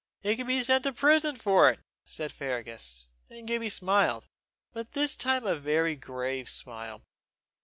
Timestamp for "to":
0.85-0.93